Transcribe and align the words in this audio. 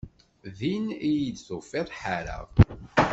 Din 0.57 0.83
iyi-d 1.09 1.37
tufiḍ 1.47 1.87
ḥareɣ. 1.99 2.45